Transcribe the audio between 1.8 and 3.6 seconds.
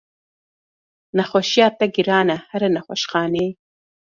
giran e here nexweşxaneyê.